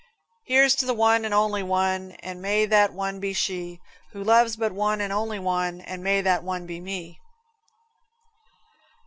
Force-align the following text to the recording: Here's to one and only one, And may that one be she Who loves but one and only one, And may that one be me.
Here's 0.45 0.73
to 0.77 0.91
one 0.95 1.25
and 1.25 1.31
only 1.31 1.61
one, 1.61 2.13
And 2.23 2.41
may 2.41 2.65
that 2.65 2.91
one 2.91 3.19
be 3.19 3.33
she 3.33 3.79
Who 4.13 4.23
loves 4.23 4.55
but 4.55 4.71
one 4.71 4.99
and 4.99 5.13
only 5.13 5.37
one, 5.37 5.79
And 5.81 6.03
may 6.03 6.21
that 6.21 6.41
one 6.43 6.65
be 6.65 6.79
me. 6.79 7.19